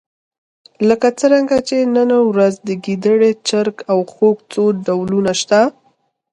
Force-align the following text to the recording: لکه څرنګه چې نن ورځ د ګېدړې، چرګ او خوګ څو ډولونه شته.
لکه 0.87 1.07
څرنګه 1.19 1.57
چې 1.67 1.77
نن 1.95 2.09
ورځ 2.31 2.53
د 2.67 2.69
ګېدړې، 2.85 3.31
چرګ 3.47 3.75
او 3.91 3.99
خوګ 4.13 4.37
څو 4.53 4.63
ډولونه 4.85 5.31
شته. 5.41 5.61